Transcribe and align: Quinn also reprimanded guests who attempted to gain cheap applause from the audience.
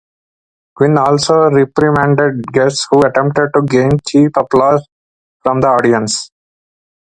Quinn 0.75 0.97
also 0.97 1.47
reprimanded 1.51 2.43
guests 2.51 2.87
who 2.89 3.01
attempted 3.01 3.51
to 3.53 3.61
gain 3.61 3.91
cheap 4.07 4.31
applause 4.35 4.83
from 5.43 5.61
the 5.61 5.67
audience. 5.67 6.31